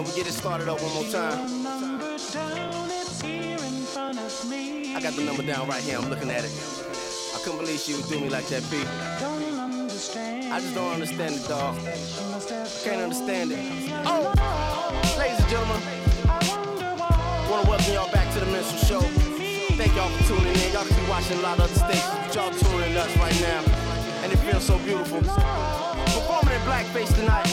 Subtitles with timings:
[0.00, 1.44] And we get it started up one more time.
[4.96, 6.50] I got the number down right here, I'm looking at it.
[7.36, 8.78] I couldn't believe she would do me like that, B.
[10.48, 11.76] I just don't understand it, dog.
[11.84, 11.92] I
[12.82, 13.58] Can't understand it.
[14.06, 14.32] Oh,
[15.18, 15.82] ladies and gentlemen,
[16.24, 19.06] I wanna welcome y'all back to the Minstrel Show.
[19.76, 20.72] Thank y'all for tuning in.
[20.72, 23.60] Y'all be watching a lot of other stations, but y'all tuning in us right now,
[24.24, 25.20] and it feels so beautiful.
[25.20, 27.52] Performing in blackface tonight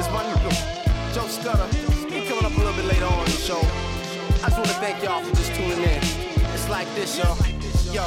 [0.00, 0.77] is my nigga
[1.14, 1.66] Joe Scudda.
[2.10, 3.60] He coming up a little bit later on the show.
[4.44, 6.00] I just wanna thank y'all for just tuning in.
[6.54, 7.36] It's like this, y'all.
[7.92, 8.04] Yo,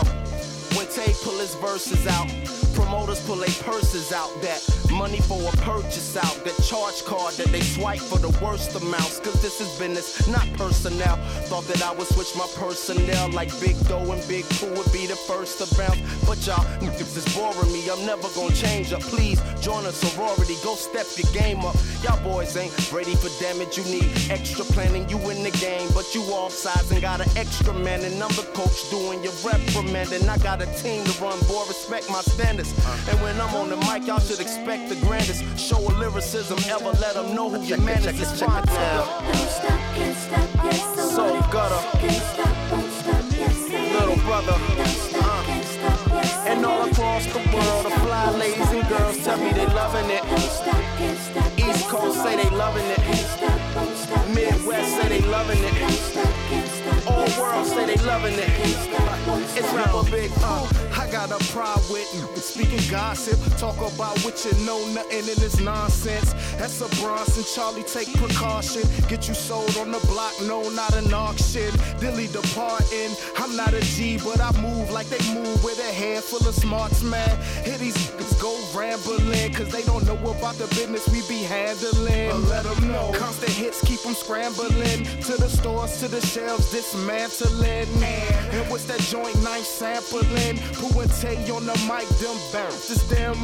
[0.77, 2.27] when Tay pull his verses out.
[2.73, 4.61] Promoters pull their purses out, that
[4.91, 9.19] money for a purchase out, that charge card that they swipe for the worst amounts.
[9.19, 11.17] Cause this is business, not personnel.
[11.49, 15.05] Thought that I would switch my personnel like Big Doe and Big Pooh would be
[15.05, 15.99] the first to bounce.
[16.25, 19.01] But y'all niggas is boring me, I'm never gonna change up.
[19.01, 21.75] Please join a sorority, go step your game up.
[22.03, 25.07] Y'all boys ain't ready for damage, you need extra planning.
[25.09, 28.03] You in the game, but you off sides and got an extra man.
[28.03, 30.27] And I'm the coach doing your reprimanding.
[30.27, 32.71] I got a team to run, boy, respect my standards.
[33.09, 36.91] And when I'm on the mic, y'all should expect the grandest show of lyricism ever.
[36.99, 38.19] Let them know who your man is.
[38.19, 39.21] It's fine now.
[39.21, 41.97] Don't stop, can't stop, yes, so gutter.
[41.99, 44.57] Can't stop, won't stop, yes, say Little brother.
[44.77, 49.17] Don't stop, can't stop, yes, And all across the world, the fly ladies and girls
[49.23, 50.23] tell me they loving it.
[50.23, 52.97] Don't stop, can't stop, East Coast say they loving it.
[52.97, 55.91] Can't stop, won't stop, yes, Midwest say they loving it.
[55.91, 58.05] stop, can't stop, All yes, world say they what?
[58.05, 58.49] loving it.
[58.67, 59.75] stop, won't It's stop.
[59.75, 60.31] rapper big.
[60.37, 62.27] Uh, I got a pride with you.
[62.41, 63.39] speaking gossip.
[63.57, 66.33] Talk about what you know, nothing in this nonsense.
[66.57, 68.83] That's a Bronson, Charlie, take precaution.
[69.07, 71.71] Get you sold on the block, no, not an auction.
[71.99, 73.11] Dilly departing.
[73.37, 76.55] I'm not a G, but I move like they move with a head full of
[76.55, 77.29] smarts, man.
[77.63, 77.97] Here these
[78.41, 82.29] go rambling, cause they don't know about the business we be handling.
[82.31, 83.11] But let them know.
[83.13, 85.05] Constant hits keep them scrambling.
[85.27, 86.71] To the stores, to the shelves,
[87.17, 88.03] dismantling.
[88.51, 90.57] And what's that joint knife sampling?
[90.79, 93.35] Who and Tay on the mic, them bounces them.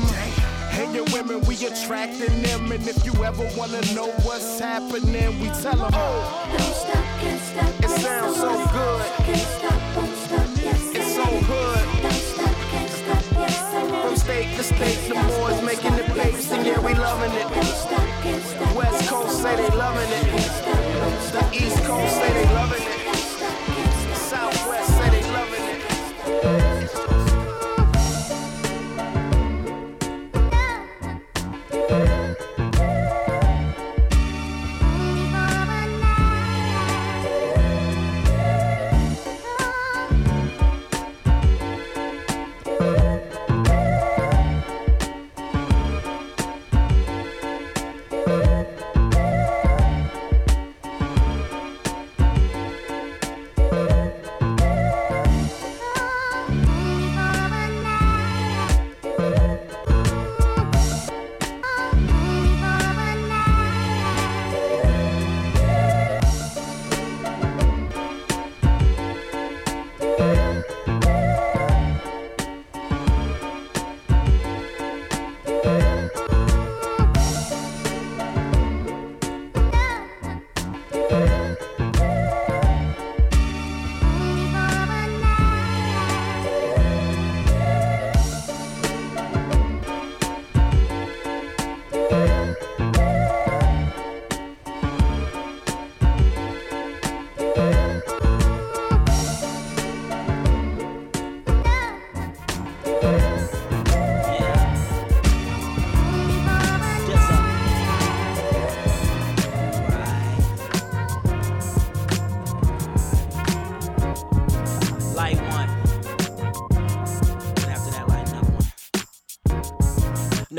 [0.72, 2.72] And your women, we attracting them.
[2.72, 5.92] And if you ever wanna know what's happening, we tell them.
[5.92, 9.06] Don't stop, can't stop, It yes, sounds so good.
[9.26, 11.44] Can't stop, won't stop, yes, It's so it.
[11.50, 12.04] hood.
[12.04, 14.06] Don't stop, can't stop, yes, what?
[14.06, 17.48] From state to state, the boys making the papes, and yeah, we loving it.
[17.76, 20.26] stop, can't stop, West Coast say they loving it.
[20.30, 22.87] Can't stop, won't The East Coast say say they loving it.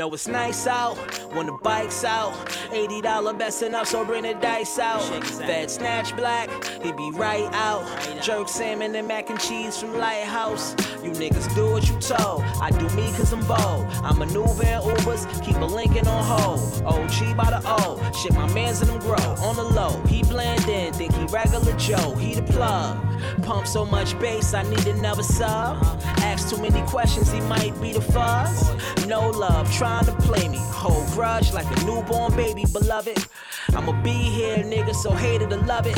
[0.09, 0.95] No, it's nice out
[1.35, 2.33] when the bike's out.
[2.71, 5.03] $80 best enough, so bring the dice out.
[5.23, 6.49] Fed snatch black,
[6.81, 7.83] he be right out.
[8.29, 10.75] Jerk salmon and mac and cheese from Lighthouse.
[11.03, 12.43] You niggas do what you told.
[12.61, 13.87] I do me cause I'm bold.
[14.03, 16.59] I maneuver in Ubers, keep a Lincoln on hold.
[16.85, 19.15] OG by the O, shit my mans and them grow.
[19.15, 22.13] On the low, he blend in, think he regular Joe.
[22.17, 22.99] He the plug.
[23.41, 25.83] Pump so much bass, I need another sub.
[26.19, 28.69] Ask too many questions, he might be the fuzz.
[29.07, 30.59] No love, trying to play me.
[30.59, 33.25] Hold grudge like a newborn baby, beloved.
[33.73, 35.97] I'ma be here, nigga, so hate it or love it.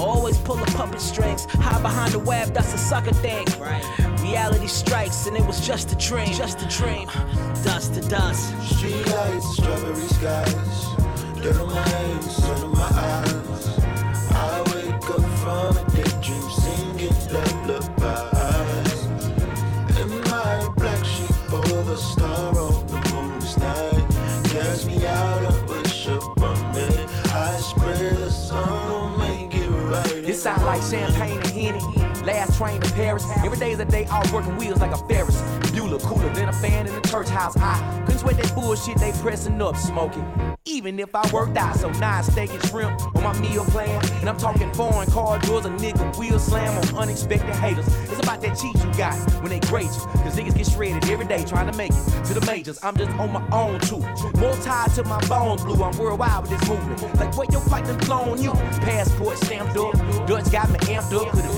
[0.00, 1.44] Always pull the puppet strings.
[1.44, 3.46] Hide behind the web, that's a sucker thing.
[3.60, 3.84] Right.
[4.22, 6.32] Reality strikes, and it was just a dream.
[6.32, 7.06] Just a dream.
[7.14, 8.48] Uh, dust to dust.
[8.62, 10.86] Street lights, strawberry skies.
[11.42, 13.78] Dirt on my hands, sun in my eyes.
[14.32, 16.19] I wake up from a day.
[30.70, 32.09] Like champagne and Henny.
[32.24, 33.26] Last train to Paris.
[33.44, 35.40] Every day is a day off working wheels like a Ferris.
[35.72, 37.56] Bueller cooler than a fan in the church house.
[37.56, 40.24] I couldn't sweat that bullshit they pressing up smoking.
[40.66, 44.04] Even if I worked out, so nine steak and shrimp on my meal plan.
[44.20, 47.86] And I'm talking foreign car doors, a nigga wheel slam on unexpected haters.
[48.10, 50.20] It's about that cheat you got when they grade you.
[50.22, 52.78] Cause niggas get shredded every day trying to make it to the majors.
[52.82, 54.00] I'm just on my own too.
[54.38, 55.82] More tied to my bones blue.
[55.82, 57.02] I'm worldwide with this movement.
[57.18, 58.52] Like what your flight done flown you.
[58.82, 59.94] Passport stamped up.
[60.26, 61.28] Dutch got me amped up.
[61.30, 61.56] Cause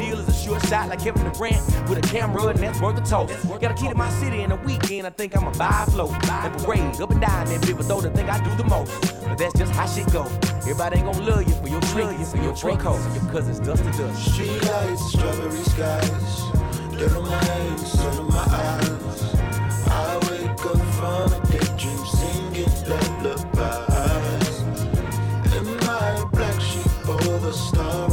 [0.53, 3.49] the a shot like Kevin Durant with a camera and that's worth a toast.
[3.61, 5.07] Got a key to my city in a weekend.
[5.07, 6.13] I think buy a float.
[6.29, 8.91] And parade up and down that but though to think I do the most.
[9.23, 10.25] But that's just how shit go.
[10.63, 13.85] Everybody ain't gonna love you for your trinkets, for your drink and your cousins dust
[13.85, 14.33] to dust.
[14.33, 16.43] Street lights, strawberry skies,
[16.99, 19.35] dirt on my hands, sun on my eyes.
[19.89, 24.59] I wake up from a daydream singing lullabies.
[25.57, 28.12] In my black sheep over the star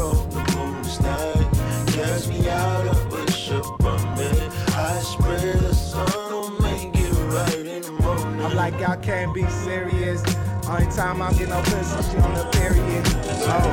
[8.90, 10.24] y'all can't be serious.
[10.68, 13.04] Only time I'm getting no pussy, she on the period.
[13.46, 13.69] Oh,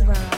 [0.00, 0.33] M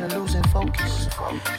[0.00, 1.08] as if losing focus.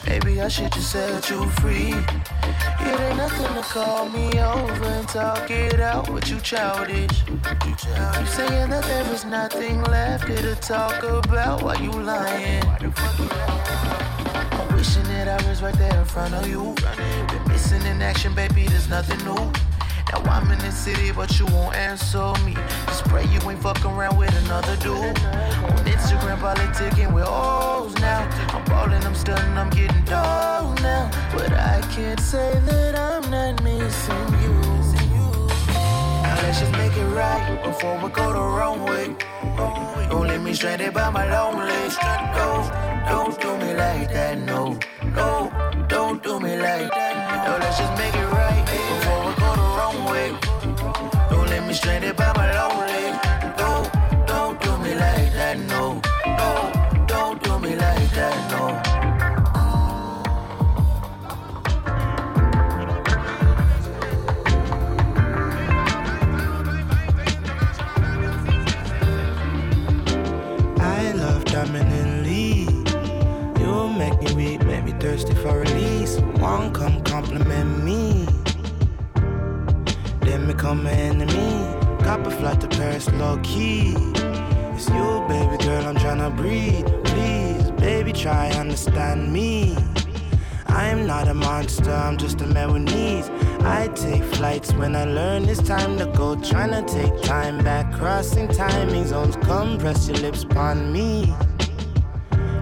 [0.06, 1.92] Maybe I should just set you free.
[1.92, 7.22] It ain't nothing to call me over and talk it out, but you childish.
[7.28, 12.62] You saying that there is nothing left here to talk about while you lying.
[14.52, 16.74] I'm wishing that I was right there in front of you.
[17.28, 19.67] Been missing in action, baby, there's nothing new.
[20.10, 22.54] Now I'm in the city, but you won't answer me.
[22.86, 24.94] Just pray you ain't fucking around with another dude.
[24.94, 28.28] On Instagram, politicking with hoes now.
[28.54, 31.10] I'm balling, I'm stunning, I'm getting dull now.
[31.34, 34.54] But I can't say that I'm not missing you.
[36.22, 39.14] Now let's just make it right before we go the wrong way.
[40.08, 41.68] Don't leave me stranded by my lonely.
[42.38, 42.70] No,
[43.08, 44.78] don't do me like that, no,
[45.14, 45.52] no,
[45.88, 47.44] don't do me like that.
[47.46, 49.27] No, let's just make it right before
[50.10, 51.28] we go the wrong way.
[51.30, 52.47] Don't let me stranded by my
[80.68, 82.04] become an enemy.
[82.04, 83.94] Copper flight to Paris, low key.
[84.74, 86.86] It's you, baby girl, I'm tryna breathe.
[87.04, 89.74] Please, baby, try understand me.
[90.66, 93.30] I'm not a monster, I'm just a man with needs.
[93.64, 96.36] I take flights when I learn it's time to go.
[96.36, 99.36] Tryna take time back, crossing timing zones.
[99.36, 101.34] Come press your lips upon me.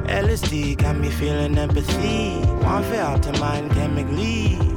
[0.06, 2.38] LSD got me feeling empathy.
[2.62, 4.75] One out to mind chemically.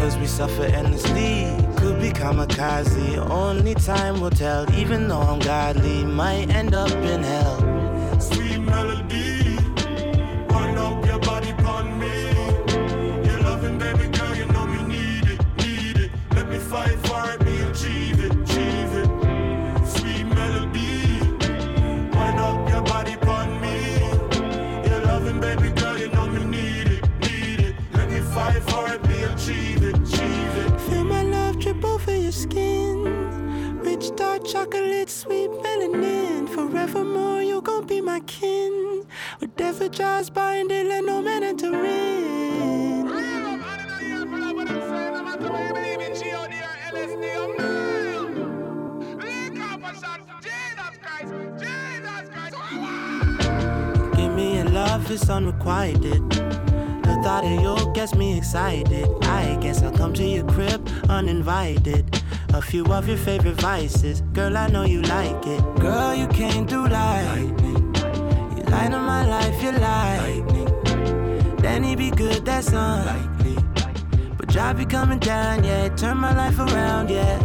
[0.00, 1.54] Cause we suffer endlessly.
[1.76, 3.18] Could be kamikaze.
[3.30, 4.64] Only time will tell.
[4.74, 7.69] Even though I'm godly, might end up in hell.
[39.98, 43.06] By and let no man enter in.
[54.14, 56.30] Give me a love, it's unrequited.
[56.30, 59.08] The thought of you gets me excited.
[59.22, 62.22] I guess I'll come to your crib uninvited.
[62.54, 65.80] A few of your favorite vices, girl, I know you like it.
[65.80, 67.59] Girl, you can't do lightning.
[68.80, 71.56] Light up my life, you lightning.
[71.58, 73.58] Then he be good, that's unlikely.
[74.38, 75.90] But job be coming down, yeah.
[75.90, 77.39] Turn my life around, yeah.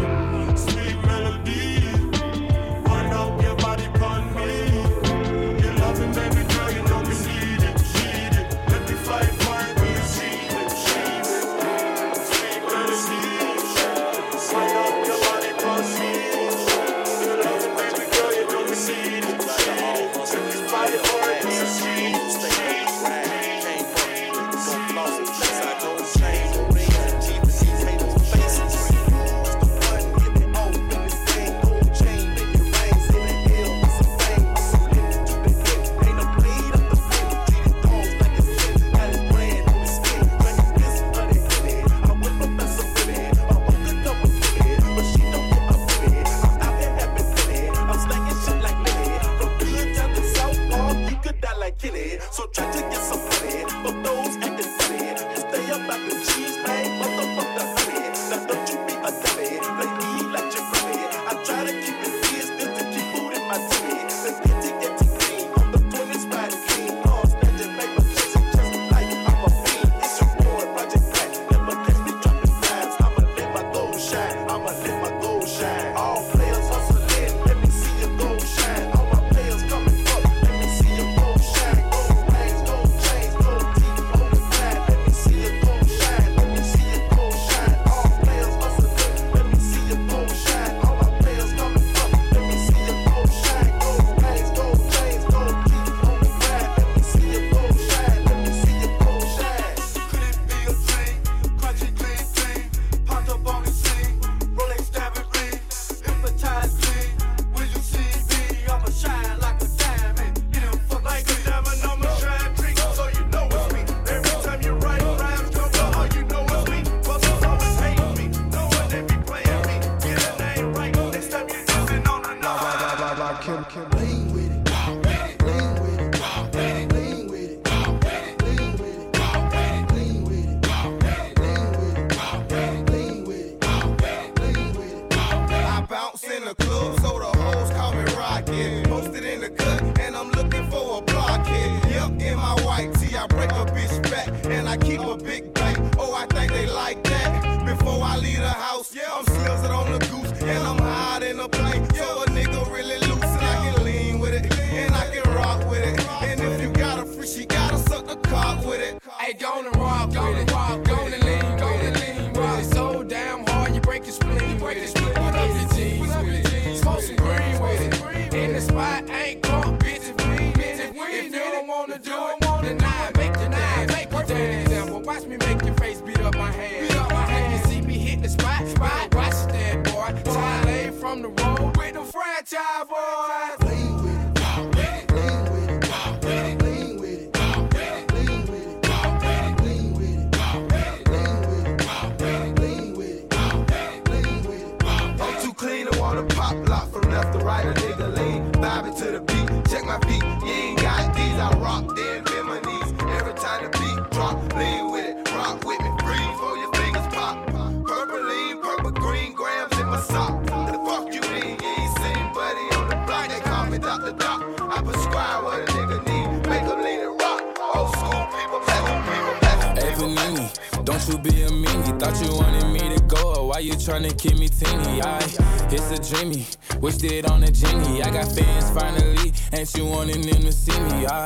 [226.85, 228.03] Wished it on a genie.
[228.03, 231.07] I got fans finally, and you wanted them to see me?
[231.07, 231.23] I,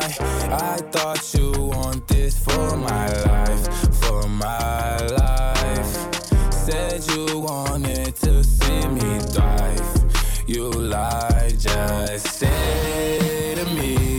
[0.49, 6.53] I thought you want this for my life, for my life.
[6.53, 10.45] Said you wanted to see me thrive.
[10.47, 14.18] You lied, just say to me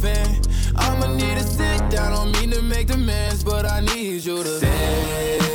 [0.00, 0.40] fan.
[0.76, 4.58] I'ma need to sit down, don't mean to make demands, but I need you to
[4.58, 5.49] say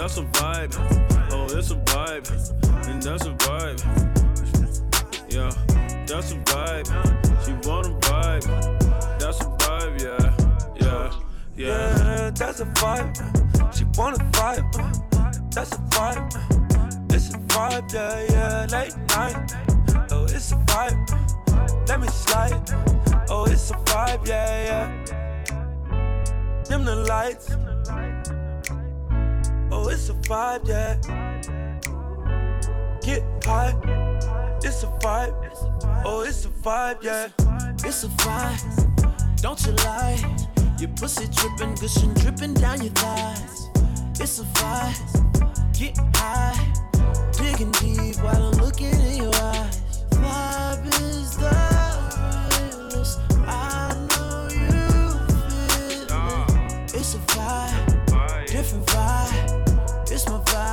[0.00, 0.74] that's a vibe.
[1.30, 2.26] Oh, it's a vibe.
[2.88, 3.80] And that's a vibe.
[5.28, 5.52] Yeah.
[6.06, 6.86] That's a vibe.
[7.44, 8.46] She wanna vibe.
[9.18, 10.00] That's a vibe.
[10.00, 10.34] Yeah.
[10.80, 11.12] Yeah.
[11.54, 11.66] Yeah.
[11.66, 13.12] Yeah, that's a vibe.
[13.76, 15.52] She wanna vibe.
[15.52, 17.12] That's a vibe.
[17.12, 18.66] It's a vibe, yeah, yeah.
[18.72, 19.52] Late night.
[20.12, 20.96] Oh, it's a vibe.
[21.86, 22.70] Let me slide.
[23.28, 26.62] Oh, it's a vibe, yeah, yeah.
[26.64, 27.50] Dim the lights.
[30.00, 30.96] It's a vibe, yeah.
[33.02, 33.74] Get high.
[34.64, 35.34] It's a vibe.
[36.06, 37.28] Oh, it's a vibe, yeah.
[37.84, 40.16] It's a vibe, don't you lie.
[40.78, 43.68] Your pussy dripping, gushing, dripping down your thighs.
[44.18, 46.56] It's a vibe, get high,
[47.32, 49.82] digging deep while I'm looking in your eyes.
[50.12, 51.69] Vibe is the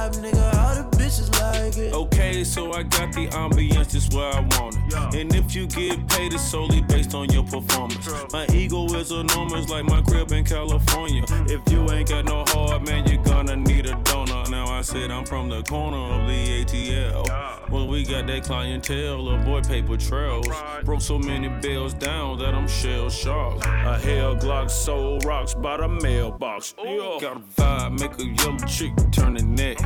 [0.09, 0.53] vibe, nigga.
[0.59, 1.93] All the bitches like it.
[1.93, 5.15] Okay, so I got the ambience just where I want it.
[5.15, 8.09] And if you get paid, it's solely based on your performance.
[8.31, 11.23] My ego is enormous, like my crib in California.
[11.23, 11.51] Mm.
[11.51, 14.26] If you ain't got no heart, man, you're gonna need a donor.
[14.57, 17.69] Now I said I'm from the corner of the ATL.
[17.69, 20.47] Well, we got that clientele, avoid paper trails.
[20.83, 23.63] Broke so many bills down that I'm shell shocked.
[23.63, 26.73] A hell Glock sold rocks by the mailbox.
[26.73, 29.77] Got a vibe, make a yellow chick turn the neck.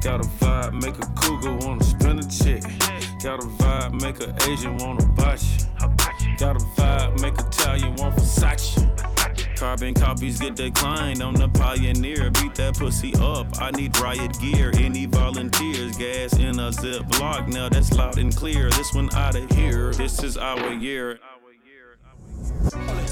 [0.00, 2.62] Got a vibe, make a cougar wanna spin a check.
[3.24, 5.42] Got a vibe, make a Asian wanna botch.
[6.38, 9.11] Got a vibe, make a Italian want Versace.
[9.56, 11.22] Carbon copies get declined.
[11.22, 12.30] I'm the pioneer.
[12.30, 13.46] Beat that pussy up.
[13.60, 14.72] I need riot gear.
[14.74, 15.96] Any volunteers?
[15.96, 17.48] Gas in a Ziploc.
[17.48, 18.70] Now that's loud and clear.
[18.70, 19.92] This one out of here.
[19.92, 21.20] This is our year.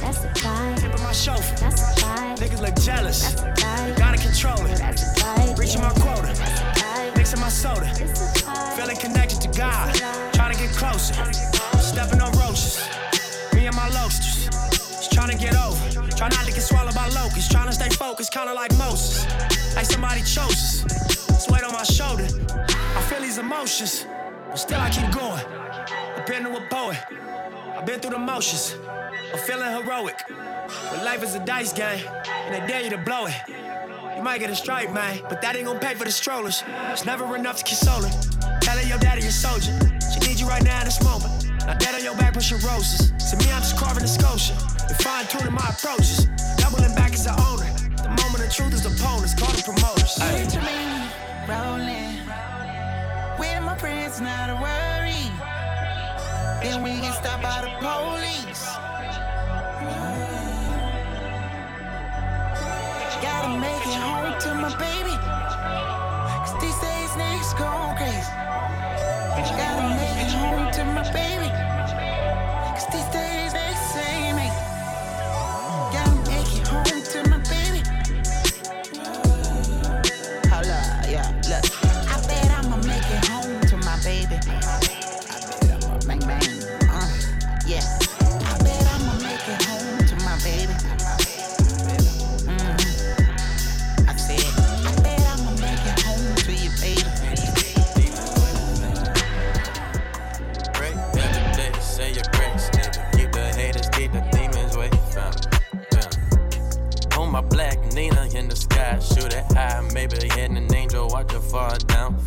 [0.00, 0.80] That's a vibe.
[0.80, 1.56] Tipping my chauffeur.
[1.56, 2.38] That's a vibe.
[2.38, 3.34] Niggas look jealous.
[3.34, 3.98] That's a vibe.
[3.98, 4.78] Gotta control it.
[4.78, 5.58] That's a vibe.
[5.58, 6.32] Reaching my quota.
[6.32, 7.16] vibe.
[7.16, 7.88] Mixing my soda.
[7.92, 8.76] It's a vibe.
[8.76, 9.94] Feeling connected to God.
[10.32, 11.59] Trying to get closer.
[16.20, 17.48] Try not to get swallowed by locusts.
[17.48, 19.24] Trying to stay focused, kinda like Moses.
[19.74, 20.84] Like somebody chose us.
[21.30, 22.26] It's weight on my shoulder.
[22.94, 24.04] I feel these emotions.
[24.50, 25.42] But still I keep going.
[26.16, 26.98] Depending on a poet.
[27.74, 28.76] I've been through the motions.
[29.32, 30.22] I'm feeling heroic.
[30.90, 32.04] But life is a dice game.
[32.26, 33.40] And they dare you to blow it.
[34.14, 36.62] You might get a strike, man, but that ain't gonna pay for the strollers.
[36.90, 38.60] It's never enough to console her.
[38.60, 39.72] Tell her your daddy a soldier.
[40.12, 41.46] She needs you right now in this moment.
[41.64, 43.10] Now dead on your back, pushing roses.
[43.30, 46.26] To me, I'm just carving a sculpture and fine tuning my approaches.
[46.56, 47.70] Doubling back as owner.
[48.02, 50.18] The moment of truth is call them promoters.
[50.18, 50.78] Picture me
[51.48, 52.18] rolling
[53.38, 55.22] with my friends, not a worry.
[56.62, 58.64] Then we get stopped by the police.
[63.22, 65.14] Gotta make it home to my baby.
[66.44, 68.32] Cause these days niggas going crazy.
[69.56, 71.48] Gotta make it home to my baby.
[72.74, 73.29] Cause these days
[109.92, 112.18] maybe hitting an angel, watch it fall down.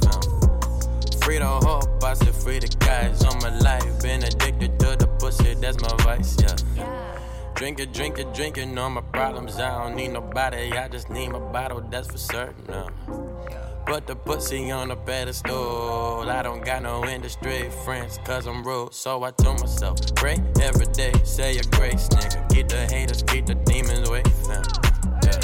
[1.23, 4.01] Free the hope, I said free the guys on my life.
[4.01, 6.55] Been addicted to the pussy, that's my vice, yeah.
[7.55, 9.59] Drink it, drink it, drink drinking all my problems.
[9.59, 12.65] I don't need nobody, I just need my bottle, that's for certain.
[12.67, 12.89] Now.
[13.85, 16.29] Put the pussy on a pedestal.
[16.29, 18.93] I don't got no industry friends, cause I'm rude.
[18.93, 22.49] So I told myself, pray every day, say your grace, nigga.
[22.49, 24.55] Keep the haters, keep the demons away me.
[25.23, 25.41] Yeah.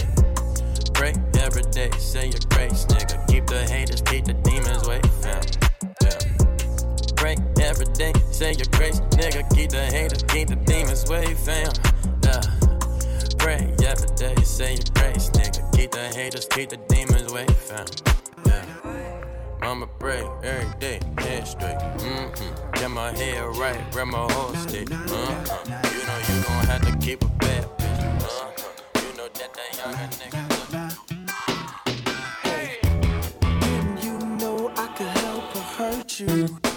[0.94, 3.26] Pray every day, say your grace, nigga.
[3.28, 5.12] Keep the haters, keep the demons away me.
[6.02, 6.20] Yeah.
[7.16, 9.44] Pray every day, say your grace, nigga.
[9.56, 11.72] Keep the haters, keep the demons away fam.
[12.24, 12.42] Yeah.
[13.38, 15.62] Pray every day, say your grace, nigga.
[15.76, 17.86] Keep the haters, keep the demons away fam.
[18.46, 18.66] Yeah.
[19.62, 21.78] I'ma pray every day, head straight.
[21.78, 22.72] Mm-hmm.
[22.74, 24.92] Get my head right, grab my whole stick.
[24.92, 25.56] Uh-huh.
[25.66, 28.24] You know you gon' have to keep a bad bitch.
[28.24, 29.02] Uh-huh.
[29.04, 30.49] You know that that younger nigga.
[36.20, 36.69] You.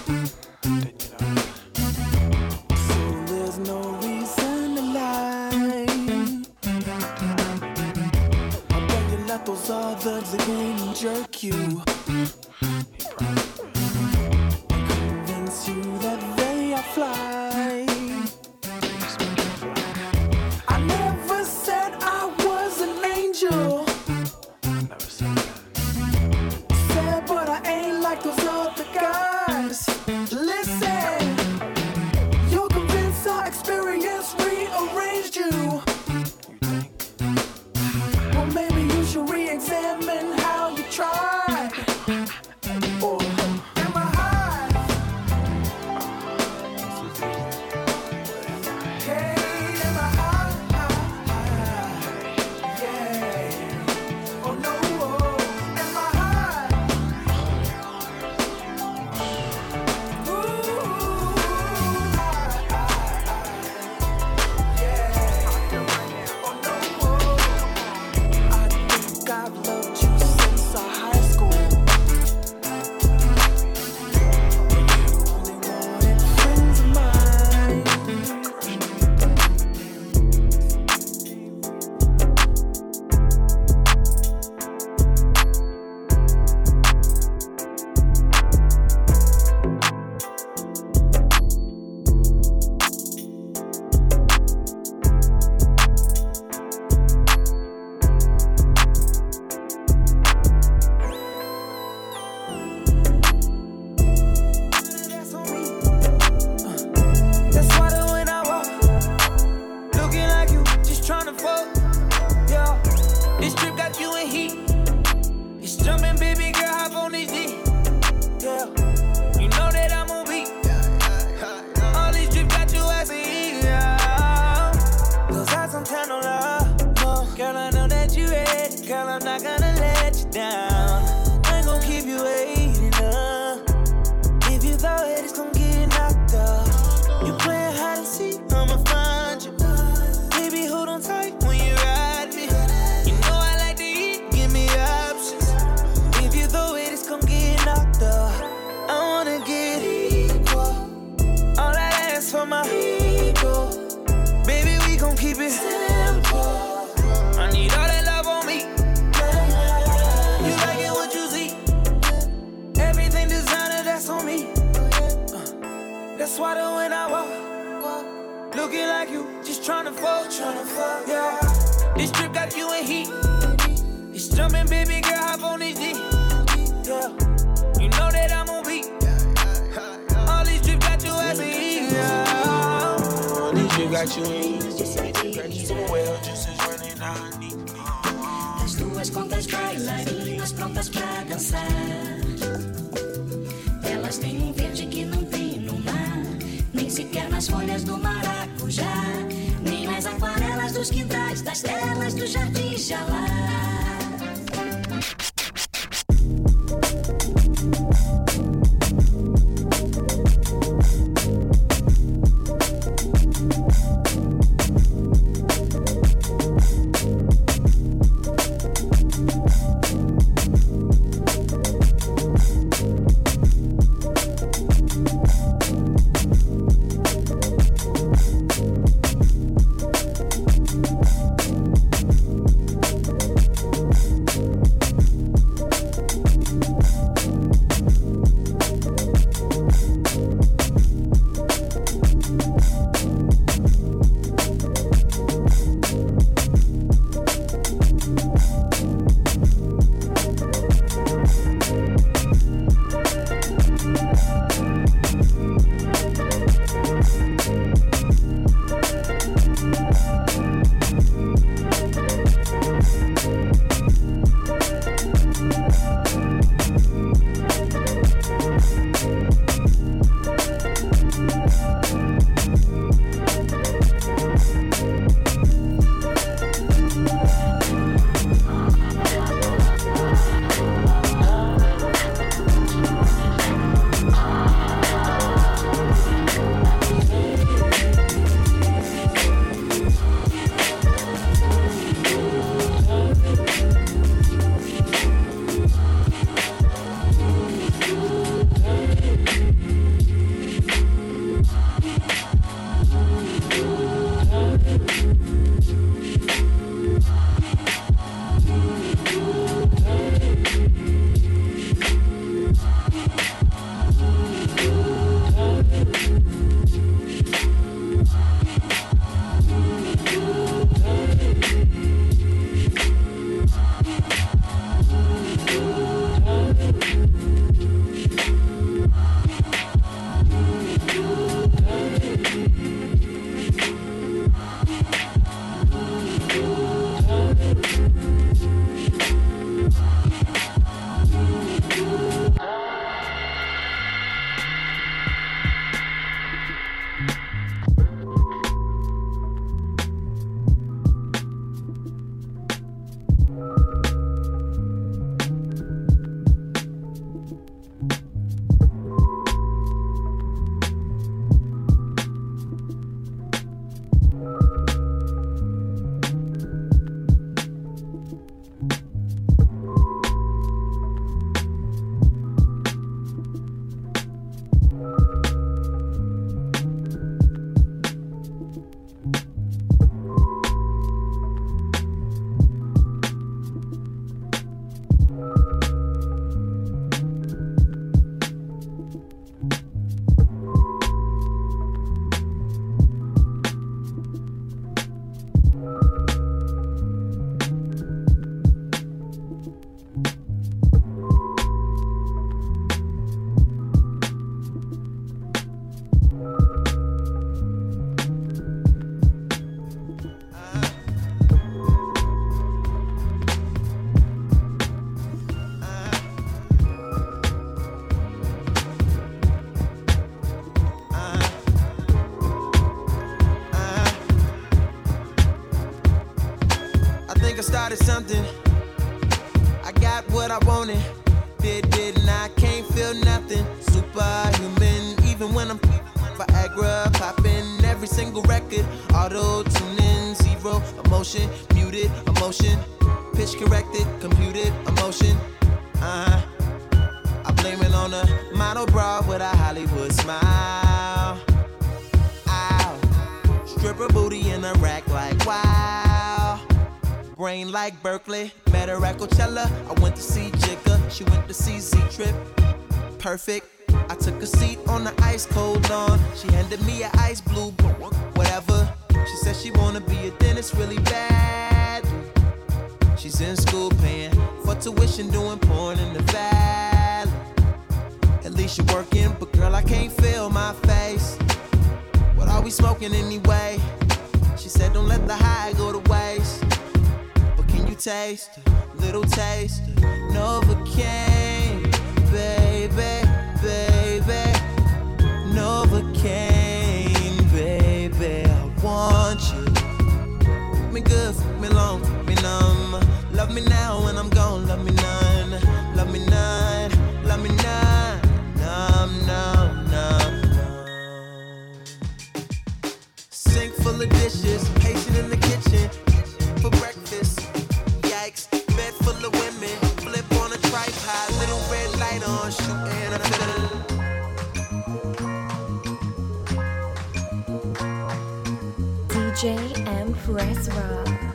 [529.23, 531.12] DJ M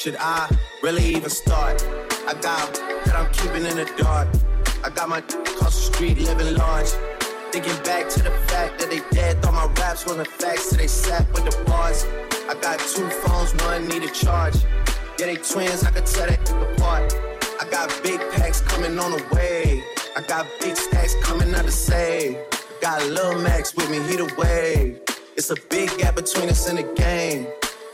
[0.00, 0.48] should I
[0.82, 1.84] really even start?
[2.26, 2.72] I got
[3.04, 4.28] that I'm keeping in the dark.
[4.82, 6.88] I got my across the street living large.
[7.52, 10.86] Thinking back to the fact that they dead, thought my raps wasn't facts, so they
[10.86, 12.06] sat with the bars.
[12.48, 14.56] I got two phones, one need a charge.
[15.18, 16.38] Yeah, they twins, I could tell they
[16.72, 17.14] apart.
[17.60, 19.84] I got big packs coming on the way.
[20.16, 22.38] I got big stacks coming out to save.
[22.80, 24.98] Got Lil Max with me, he the wave.
[25.36, 27.46] It's a big gap between us in the game.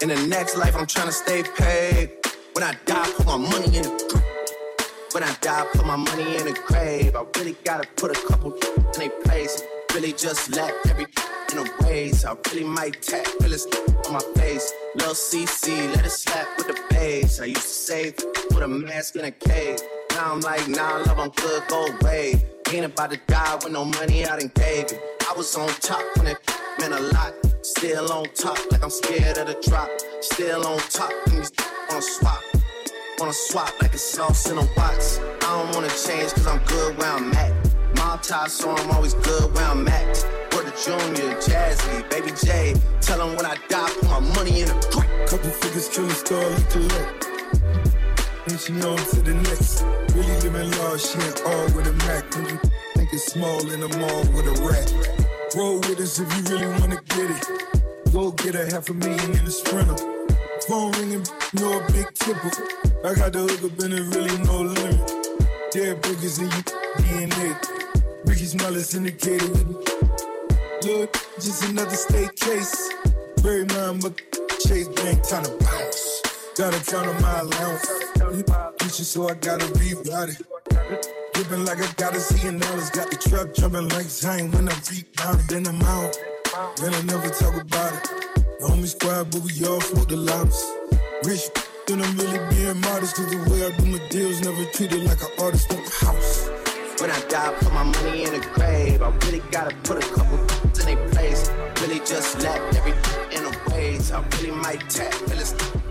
[0.02, 2.10] In the next life, I'm trying to stay paid.
[2.52, 5.12] When I die, put my money in the grave.
[5.12, 7.16] When I die, put my money in the grave.
[7.16, 9.62] I really gotta put a couple in a place.
[9.94, 11.06] Really just let every
[11.52, 12.26] in a ways.
[12.26, 13.74] I really might tap realist
[14.06, 14.70] on my face.
[14.96, 17.40] Lil CC, let it slap with the bass.
[17.40, 18.16] I used to save
[18.50, 19.78] with a mask in a cave.
[20.10, 22.44] Now I'm like, nah, love, I'm good, go away.
[22.70, 25.00] Ain't about to die with no money I done gave it.
[25.26, 26.38] I was on top when it
[26.78, 27.45] meant a lot.
[27.66, 29.90] Still on top, like I'm scared of the drop.
[30.20, 31.42] Still on top, you
[31.90, 32.40] wanna swap.
[33.18, 35.18] Wanna swap like a sauce in a box.
[35.18, 37.52] I don't wanna change cause I'm good where I'm at.
[37.96, 40.24] Mob tie, so I'm always good where I'm at.
[40.54, 42.76] Word to Junior, Jazzy, Baby J.
[43.00, 45.26] Tell when I die, put my money in a crack.
[45.26, 47.26] Couple figures, killing star, you collect.
[48.46, 49.82] And she on to the next.
[50.14, 52.32] Really living large, she ain't all with a Mac.
[52.94, 55.25] Think it's small in the mall with a rat.
[55.56, 58.12] Roll with us if you really wanna get it.
[58.12, 59.96] Go get a half a million in a sprinter.
[60.68, 62.52] Phone ringing, no a big tipper.
[63.02, 65.00] I got the hook up and it really no limit.
[65.72, 66.62] Dead boogers in you,
[67.00, 67.56] DNA.
[68.26, 69.74] Ricky Smiley's indicated with me.
[70.84, 72.92] Look, just another state case.
[73.42, 74.20] Bury mine, but
[74.60, 76.22] Chase Bank time to bounce.
[76.54, 77.86] Gotta count on my allowance.
[78.76, 81.25] Bitches, so I gotta rewrite it.
[81.36, 82.88] Dripping like I gotta see an dollars.
[82.88, 85.40] Got the truck jumping like Zane when I rebound.
[85.50, 86.16] Then I'm out.
[86.80, 88.08] Then I never talk about it.
[88.58, 90.56] The homie squad, but we all float the lobs.
[91.24, 91.50] Rich,
[91.86, 95.20] Then I'm really being modest, cause the way I do my deals never treated like
[95.20, 96.48] an artist on the house.
[97.02, 99.02] When I die, put my money in the grave.
[99.02, 101.50] I really gotta put a couple in their place.
[101.82, 104.10] Really just let everything in a ways.
[104.10, 105.40] I really might tap, feel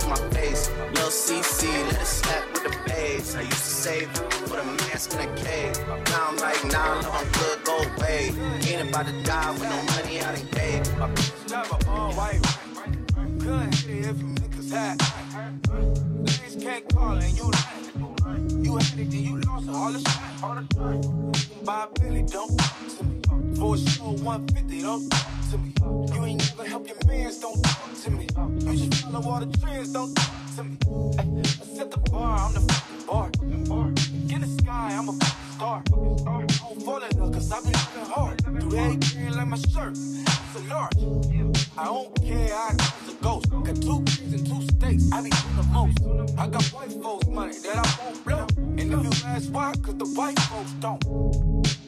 [0.05, 0.69] in my face.
[0.93, 3.35] Lil CC, let it slap with the bass.
[3.35, 4.13] I used to save
[4.47, 5.77] put a mask in a cave.
[5.87, 8.31] Now I'm like, nah, no, I'm good, go away.
[8.67, 10.97] Ain't about to die with no money out of gave.
[10.97, 12.41] My bitch never all right.
[13.39, 14.99] Couldn't hit it if you niggas had.
[16.23, 17.51] Niggas can't call and you.
[18.51, 19.75] You had it, then you lost it.
[19.75, 21.25] all the shit, all the time.
[21.67, 23.21] A Billy, don't talk to me.
[23.55, 25.73] For a show, 150, don't talk to me.
[26.13, 28.27] You ain't never help your mans, don't talk to me.
[28.71, 30.77] You just follow all the trends, don't talk to me.
[30.83, 32.61] I set the bar, I'm the
[33.07, 33.87] fucking bar.
[33.87, 35.83] In the sky, I'm a fucking star.
[35.89, 38.44] Don't fall in love, cause i been living hard.
[38.67, 40.97] Do everything like my shirt, it's a large.
[41.77, 43.49] I don't care, I was a ghost.
[43.51, 45.99] Got two kids in two states, I be doing the most.
[46.39, 48.47] I got white folks' money that I won't blow.
[48.57, 51.84] And if you ask why, cause the white folks don't.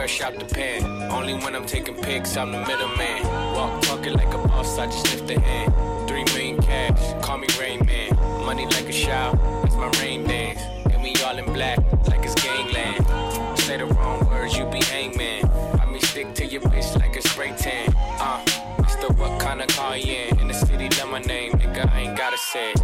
[0.00, 0.82] Fresh out the pan.
[1.12, 3.22] Only when I'm taking pics, I'm the middleman.
[3.54, 6.08] Walk talking like a boss, I just lift a hand.
[6.08, 8.16] Three million cash, call me Rain Man.
[8.46, 10.62] Money like a shower, it's my rain dance.
[10.90, 11.78] And we all in black,
[12.08, 13.58] like it's gangland.
[13.58, 15.44] Say the wrong words, you be hangman.
[15.78, 17.92] I mean, stick to your bitch like a spray tan.
[18.26, 18.42] Uh,
[18.78, 19.14] Mr.
[19.18, 20.40] What kind of car you in?
[20.40, 22.78] In the city, know my name, nigga, I ain't gotta say it.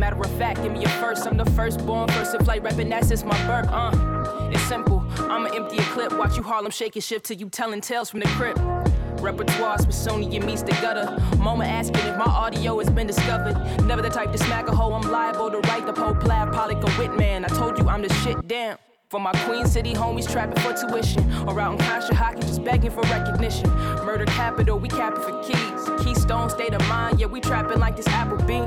[0.00, 1.26] Matter of fact, give me a first.
[1.26, 3.68] I'm the firstborn, first in flight, reppin' that since my birth.
[3.68, 5.04] Uh, it's simple.
[5.18, 8.20] I'ma empty a clip, watch you Harlem shake and shift till you tellin' tales from
[8.20, 8.56] the crib.
[9.20, 11.06] Repertoire Smithsonian meets the gutter.
[11.36, 13.58] Mama asking if my audio has been discovered.
[13.84, 16.82] Never the type to smack a hoe, I'm liable to write the Pope Plath, Pollock,
[16.82, 17.44] or Whitman.
[17.44, 18.78] I told you I'm the shit damn.
[19.10, 21.30] For my Queen City homies trapping for tuition.
[21.46, 23.68] Or out in Contra Hockey just begging for recognition.
[24.06, 26.02] Murder capital, we capping for keys.
[26.02, 28.66] Keystone state of mind, yeah, we trapping like this apple bean.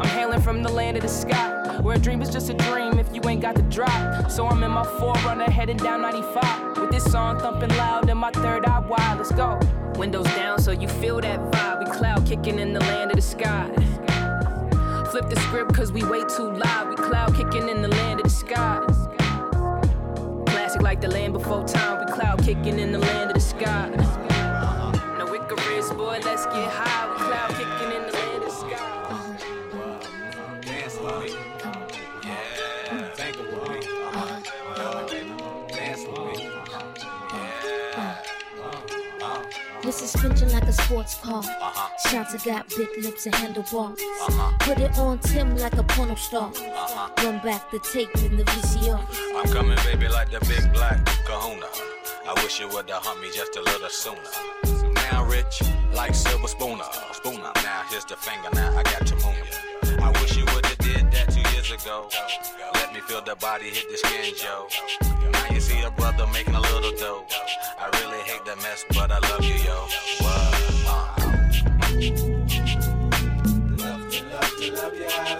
[0.00, 2.98] I'm hailing from the land of the sky, where a dream is just a dream
[2.98, 4.30] if you ain't got the drop.
[4.30, 8.30] So I'm in my 4Runner heading down 95 with this song thumping loud and my
[8.30, 9.18] third eye wide.
[9.18, 9.60] Let's go.
[9.98, 11.84] Windows down so you feel that vibe.
[11.84, 13.66] We cloud kicking in the land of the sky.
[15.10, 16.88] Flip the script cause we way too loud.
[16.88, 18.80] We cloud kicking in the land of the sky.
[20.46, 22.06] Classic like the land before time.
[22.06, 23.90] We cloud kicking in the land of the sky.
[25.18, 27.10] No Icarus, boy, let's get high.
[27.10, 27.79] We cloud kicking
[40.70, 41.42] a sports car.
[42.08, 43.98] Shots got big lips and handlebars.
[44.00, 44.52] Uh-huh.
[44.60, 46.52] Put it on Tim like a porno star.
[46.54, 47.08] Uh-huh.
[47.24, 49.02] Run back the tape in the VCR.
[49.36, 51.66] I'm coming, baby, like the big black kahuna.
[52.24, 54.92] I wish you would have humped me just a little sooner.
[54.94, 55.62] Now rich,
[55.92, 56.90] like silver spooner.
[57.14, 57.52] Spooner.
[57.64, 60.00] Now here's the finger, now I got your moon.
[60.00, 62.08] I wish you would have did that two years ago.
[62.74, 64.68] Let me feel the body hit the skin, Joe.
[65.32, 67.24] Now you see a brother making a little dough.
[67.78, 70.19] I really hate the mess, but I love you, yo.
[75.10, 75.28] What?
[75.28, 75.39] Uh.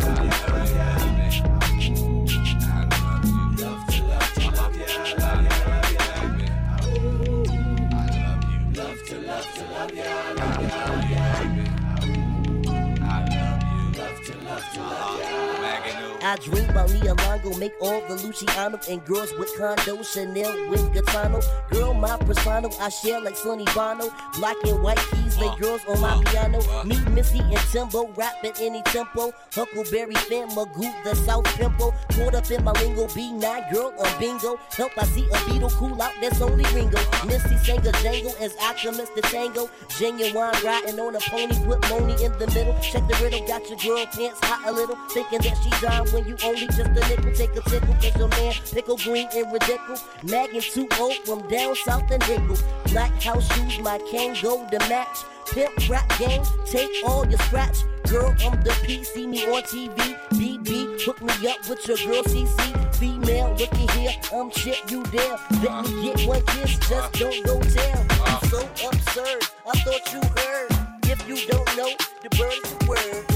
[16.31, 17.53] I dream about Nia Longo.
[17.59, 20.01] Make all the Luciano and girls with condo.
[20.05, 21.41] Chanel with Gaetano.
[21.73, 22.69] Girl, my persona.
[22.79, 24.15] I share like Sonny Bono.
[24.39, 26.61] Black and white keys, lay girls on my piano.
[26.85, 29.33] Meet Missy and Timbo, rap at any tempo.
[29.53, 31.93] Huckleberry fan, Magoo, the South Pimple.
[32.13, 34.57] Caught up in my lingo, B9 girl on bingo.
[34.77, 37.01] Help, I see a beetle cool out, that's only Ringo.
[37.27, 39.69] Missy sang a jangle as Alchemist the tango.
[39.99, 42.79] Genuine riding on a pony, put Moni in the middle.
[42.81, 44.95] Check the riddle, got your girl pants hot a little.
[45.09, 47.33] Thinking that she dying when you only just a nickel.
[47.35, 50.05] Take a tickle, cause your man pickle green and ridiculous.
[50.23, 52.57] Magging 2 0 from down south and Hickle.
[52.87, 55.25] Black house shoes, my cane go to match.
[55.51, 57.79] Pimp rap game, take all your scratch.
[58.09, 60.17] Girl, I'm the P, see me on TV.
[60.31, 62.95] BB, hook me up with your girl CC.
[62.95, 65.39] Female, looky here, I'm shit, you there.
[65.63, 68.03] Let me get one kiss, just don't go tell.
[68.03, 70.71] You so absurd, I thought you heard.
[71.05, 71.91] If you don't know,
[72.23, 73.30] the bird is the word.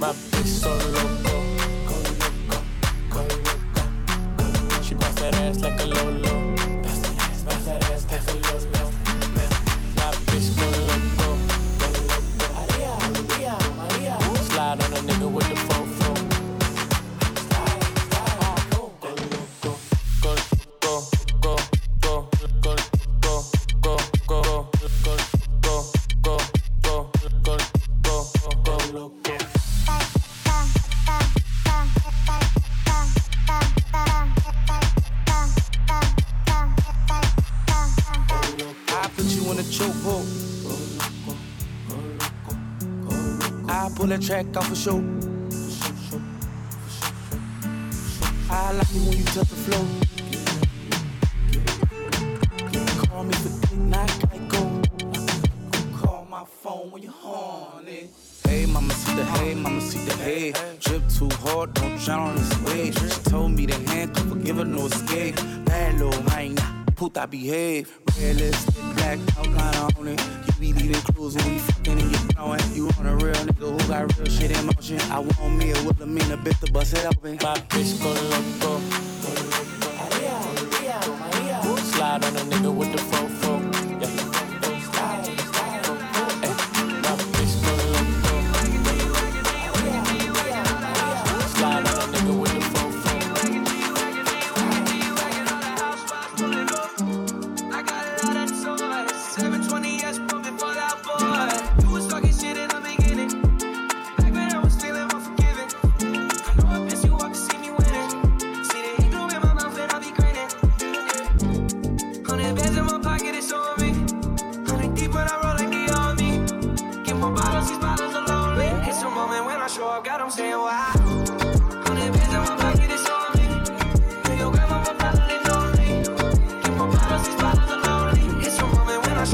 [0.00, 0.89] My bitch so
[44.30, 45.19] track off for show.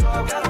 [0.02, 0.45] Moment when I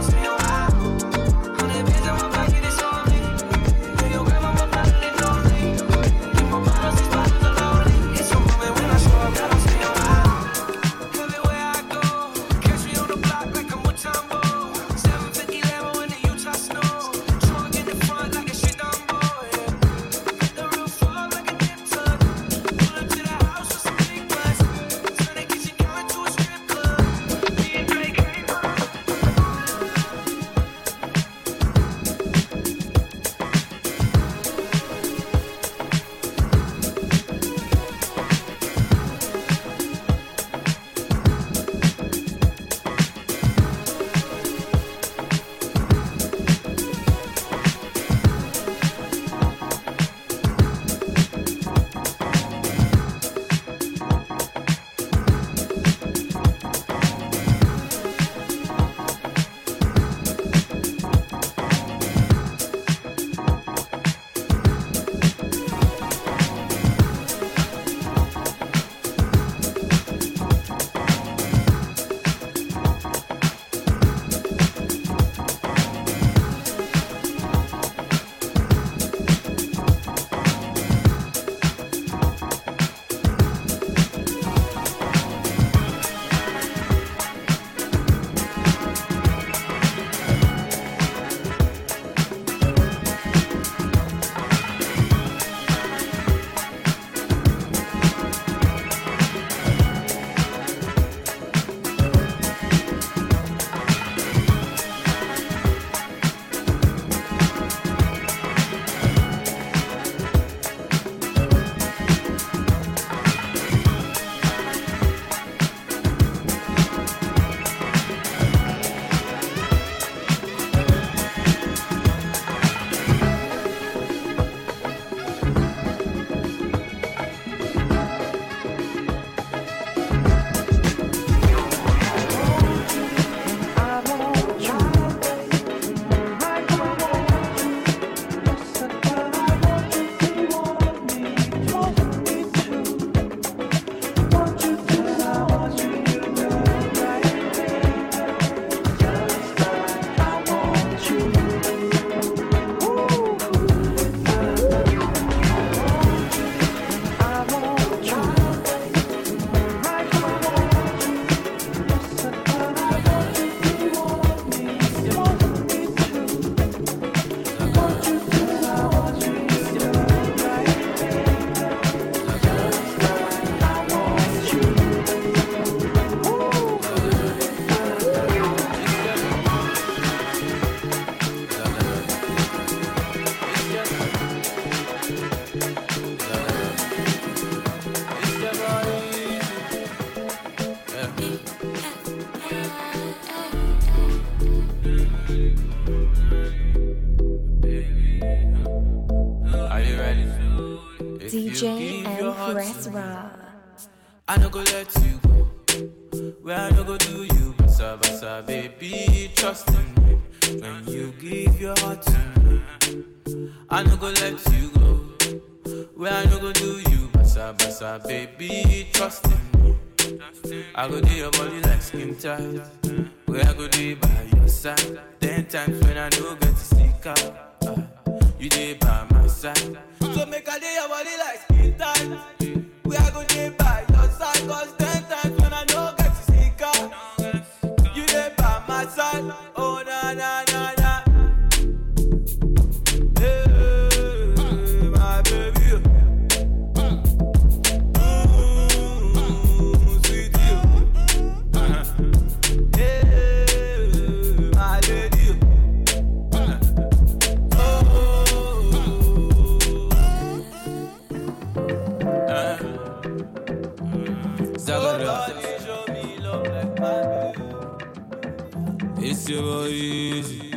[269.26, 270.52] Boy Easy.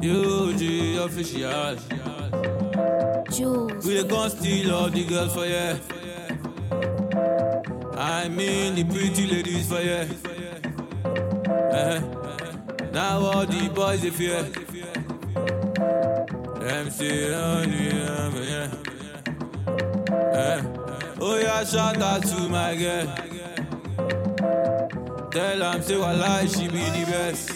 [0.00, 1.76] Eugy official.
[3.30, 3.84] Juls.
[3.84, 5.76] We the gon' steal all the girls for ya.
[7.98, 10.04] I mean the pretty ladies for ya.
[11.70, 12.00] Uh,
[12.92, 14.42] now all the boys they fear.
[16.60, 18.70] Them say um, yeah.
[20.32, 20.62] Uh,
[21.20, 23.25] oh yeah, shout out to my girl.
[25.36, 27.50] Tell am say walai she be the best.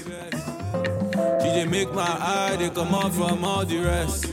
[1.41, 4.27] She dey make my eye they come out from all the rest.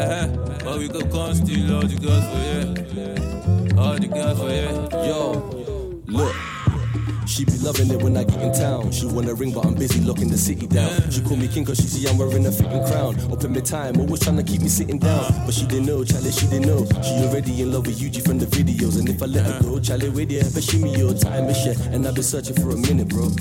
[0.00, 0.26] Uh-huh.
[0.64, 3.80] But we could come steal all the girls for yeah.
[3.80, 5.06] All the girls for yeah.
[5.06, 5.51] Yo.
[7.32, 8.92] She be loving it when I get in town.
[8.92, 11.10] She wanna ring, but I'm busy locking the city down.
[11.10, 13.18] She call me king cause she see I'm wearing a fitting crown.
[13.32, 15.32] Up in my time, always trying to keep me sitting down.
[15.46, 16.84] But she didn't know, Charlie, she didn't know.
[17.00, 18.98] She already in love with Eugy from the videos.
[18.98, 20.42] And if I let her go, Charlie, with ya.
[20.52, 21.80] But she me your time is shit.
[21.86, 23.32] And I've been searching for a minute, bro.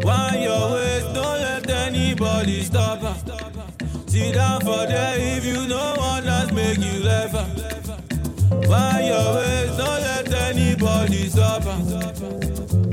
[0.00, 3.16] Wind your waist, don't let anybody stop her.
[4.06, 7.34] Sit down for there if you know one that's make you laugh.
[8.64, 11.78] Wind your waist, don't let anybody stop her.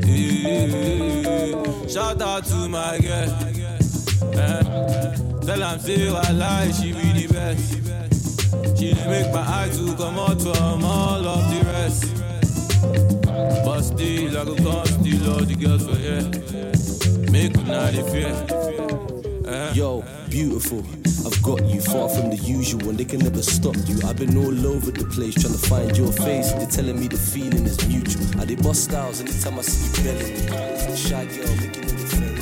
[0.06, 1.88] Yeah.
[1.88, 3.30] Shout out to my girl.
[4.34, 4.64] Eh.
[5.46, 8.78] Tell am say I lie, she be the best.
[8.80, 12.06] She dey make my eyes to come out from all of the rest.
[13.66, 17.32] But still, I go come steal all the girls for here.
[17.32, 18.64] Make una dey fear.
[19.74, 20.84] Yo, beautiful.
[21.24, 24.00] I've got you far from the usual, and they can never stop you.
[24.04, 26.52] I've been all over the place trying to find your face.
[26.52, 28.41] They're telling me the feeling is mutual.
[28.41, 30.96] I did bust styles anytime I see you me.
[30.96, 32.35] Shy girl making it very.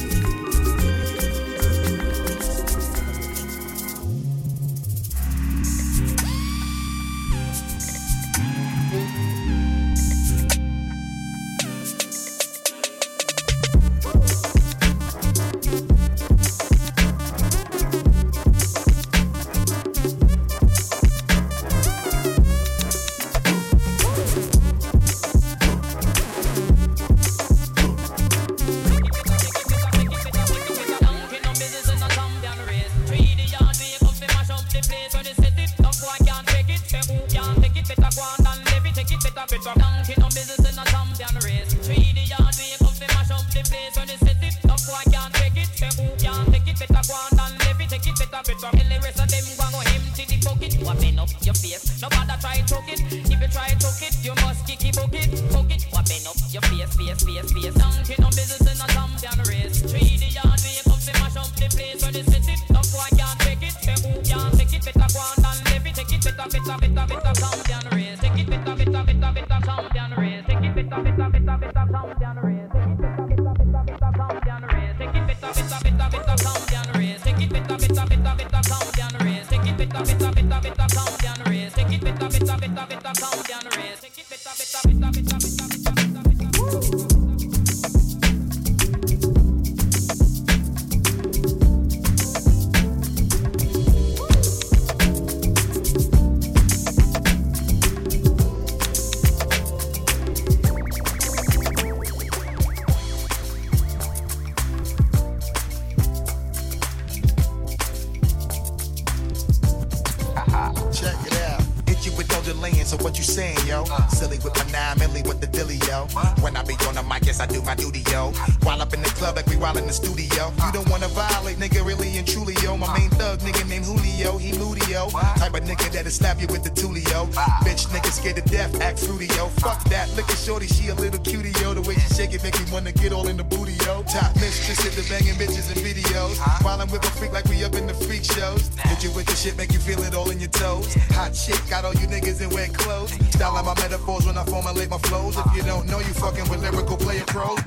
[145.56, 147.60] You don't know, you fucking with lyrical player pros.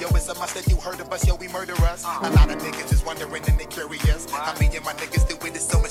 [0.00, 2.04] Yo, it's a must that you heard of us, yo, we murder us.
[2.04, 4.30] A lot of niggas is wondering and they curious.
[4.30, 5.81] How me and my niggas do it is so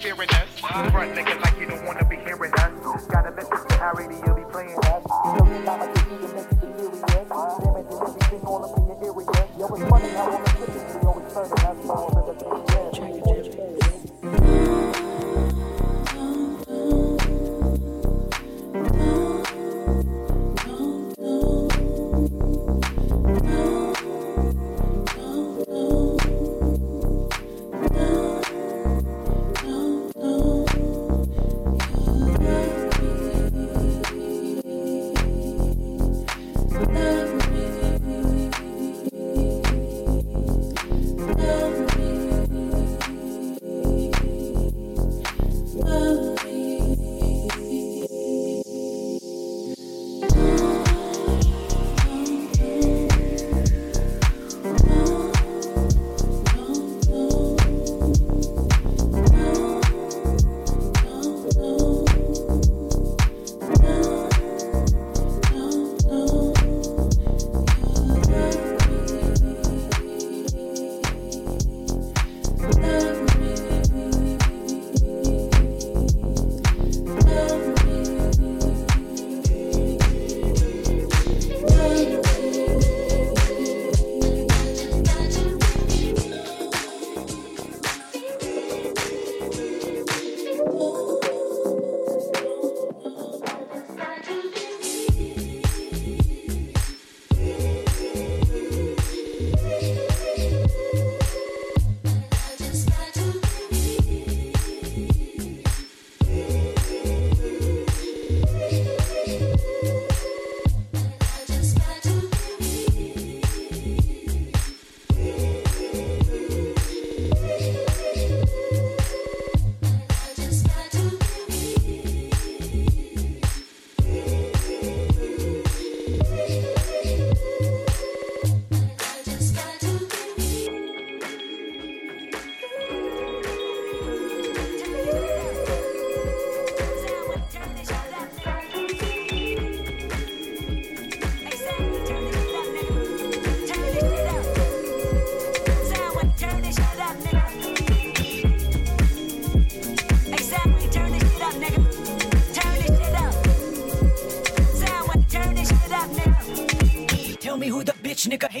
[0.00, 0.58] fearing us.
[0.58, 1.65] Front niggas like you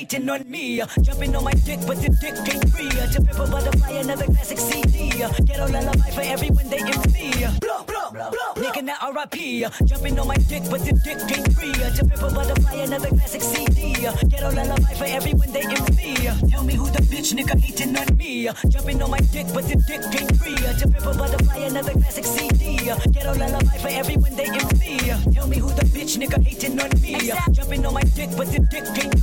[0.06, 0.80] hating on me.
[1.02, 2.88] Jumping on my dick, but the dick ain't free.
[2.88, 5.10] To pimp a butterfly, another classic CD.
[5.10, 7.30] Get on a lullaby for everyone they envy.
[7.60, 8.30] Blow, blow, blow.
[8.54, 9.70] Nigga, now RIP.
[9.86, 11.72] Jumping on my dick, but the dick ain't free.
[11.72, 13.94] To pimp a butterfly, another classic CD.
[14.28, 16.14] Get on a lullaby for everyone they envy.
[16.50, 18.48] Tell me who the bitch nigga hating on me.
[18.68, 20.54] Jumping on my dick, but the dick ain't free.
[20.54, 22.76] To pimp a butterfly, another classic CD.
[22.76, 24.98] Get on a lullaby for everyone they envy.
[25.34, 27.32] Tell me who the bitch nigga hating on me.
[27.52, 29.15] Jumping on my dick, but the dick ain't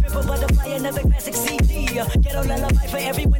[0.00, 1.86] pimp a butterfly, another classic CD.
[1.86, 3.31] Get a lullaby for everyone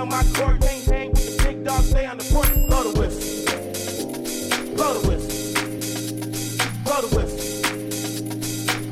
[0.00, 0.60] down my court.
[0.60, 2.48] Maintain with the big dog, stay on the porch.
[2.68, 3.44] Blow the whistle.
[4.74, 5.30] Blow the whistle.
[6.84, 7.40] Blow the whistle.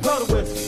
[0.01, 0.59] Blow the whistle.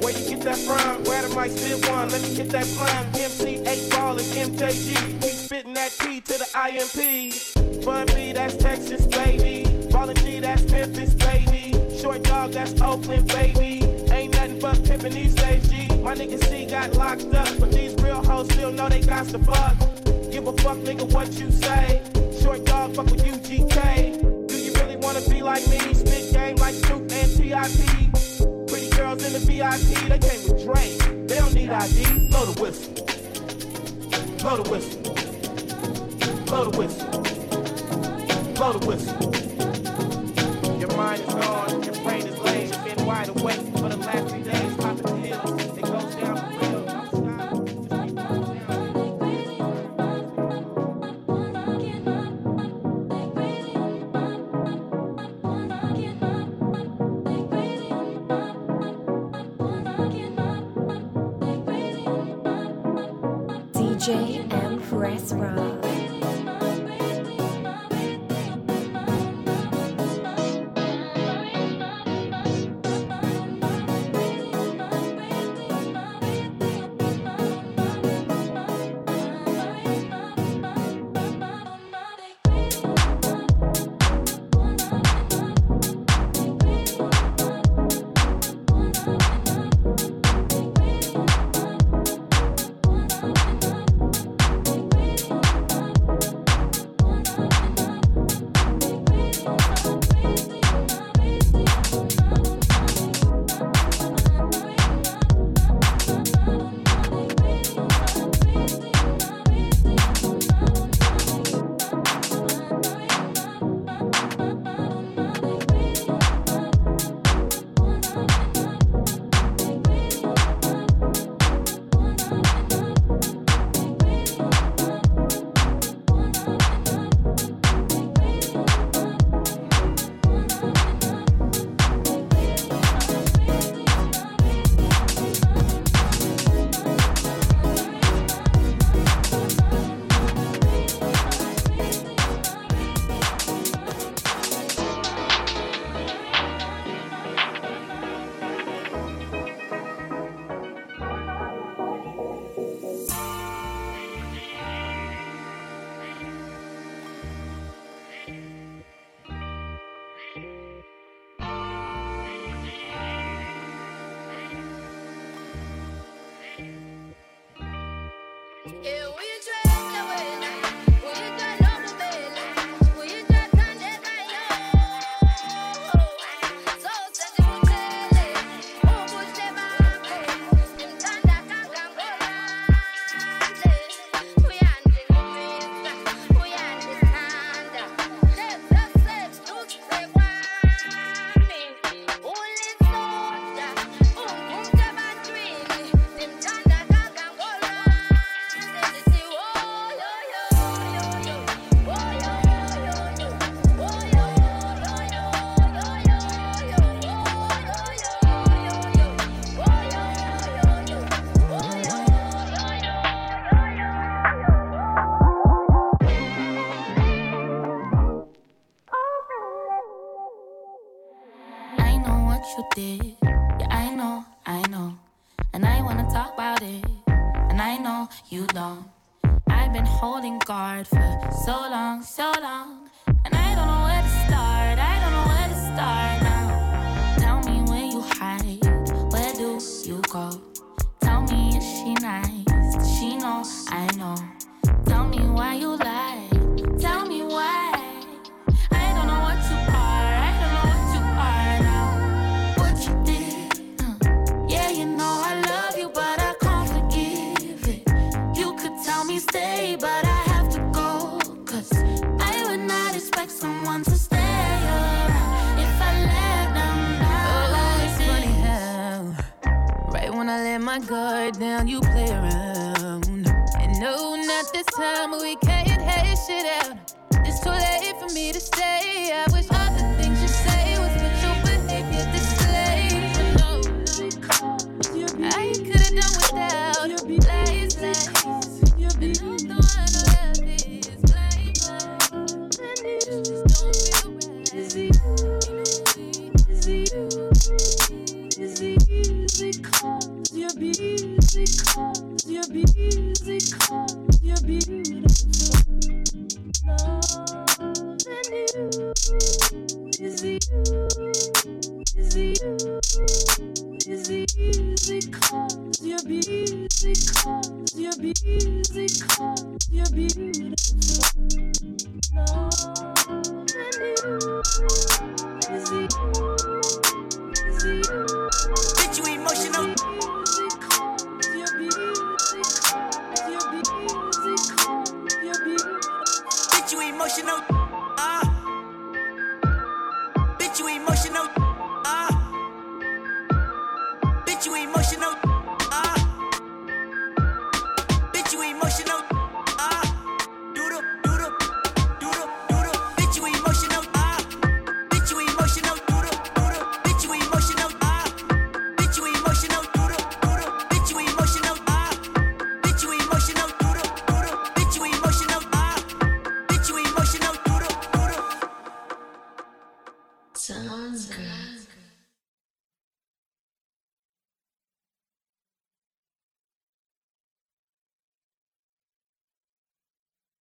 [0.00, 1.04] Where you get that from?
[1.04, 2.08] Where the mic spit one?
[2.10, 3.06] Let me get that prime.
[3.12, 5.22] MC8 ball and MJG.
[5.22, 7.84] We spitting that T to the IMP.
[7.84, 9.64] Bun B, that's Texas, baby.
[9.90, 11.72] Ballin' G, that's Memphis, baby.
[12.00, 13.84] Short dog, that's Oakland, baby.
[14.10, 15.93] Ain't nothing but pimpin' these days, G.
[16.04, 19.38] My nigga C got locked up, but these real hoes still know they got the
[19.38, 19.74] fuck.
[20.30, 22.02] Give a fuck, nigga, what you say.
[22.42, 24.46] Short dog, fuck with UGK.
[24.46, 25.78] Do you really wanna be like me?
[25.94, 28.68] Spit game like Snoop and TIP.
[28.68, 30.98] Pretty girls in the VIP, they came with Drake.
[31.26, 32.28] They don't need ID.
[32.28, 32.92] Blow the whistle.
[34.40, 35.00] Blow the whistle.
[36.44, 37.08] Blow the whistle.
[38.52, 40.78] Blow the whistle.
[40.78, 43.73] Your mind is gone, your brain is laid, you've been wide awake.